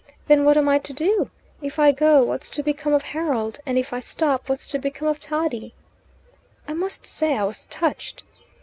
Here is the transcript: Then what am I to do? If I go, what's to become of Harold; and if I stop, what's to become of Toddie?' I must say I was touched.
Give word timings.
Then 0.25 0.45
what 0.45 0.57
am 0.57 0.67
I 0.67 0.79
to 0.79 0.93
do? 0.93 1.29
If 1.61 1.77
I 1.77 1.91
go, 1.91 2.23
what's 2.23 2.49
to 2.49 2.63
become 2.63 2.91
of 2.91 3.03
Harold; 3.03 3.59
and 3.67 3.77
if 3.77 3.93
I 3.93 3.99
stop, 3.99 4.49
what's 4.49 4.65
to 4.65 4.79
become 4.79 5.07
of 5.07 5.19
Toddie?' 5.19 5.75
I 6.67 6.73
must 6.73 7.05
say 7.05 7.37
I 7.37 7.43
was 7.43 7.65
touched. 7.67 8.23